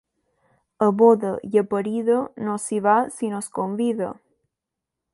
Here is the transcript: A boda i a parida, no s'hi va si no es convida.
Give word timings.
A 0.85 0.87
boda 1.01 1.33
i 1.51 1.61
a 1.63 1.65
parida, 1.75 2.17
no 2.49 2.57
s'hi 2.65 2.83
va 2.89 2.99
si 3.19 3.33
no 3.35 3.45
es 3.45 3.55
convida. 3.63 4.13